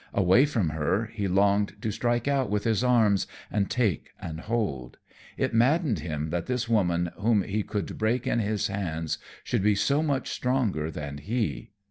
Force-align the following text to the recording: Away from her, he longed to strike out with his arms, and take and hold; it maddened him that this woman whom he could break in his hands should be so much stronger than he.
Away 0.15 0.47
from 0.47 0.69
her, 0.69 1.11
he 1.13 1.27
longed 1.27 1.79
to 1.83 1.91
strike 1.91 2.27
out 2.27 2.49
with 2.49 2.63
his 2.63 2.83
arms, 2.83 3.27
and 3.51 3.69
take 3.69 4.09
and 4.19 4.39
hold; 4.39 4.97
it 5.37 5.53
maddened 5.53 5.99
him 5.99 6.31
that 6.31 6.47
this 6.47 6.67
woman 6.67 7.11
whom 7.17 7.43
he 7.43 7.61
could 7.61 7.99
break 7.99 8.25
in 8.25 8.39
his 8.39 8.65
hands 8.65 9.19
should 9.43 9.61
be 9.61 9.75
so 9.75 10.01
much 10.01 10.31
stronger 10.31 10.89
than 10.89 11.19
he. 11.19 11.69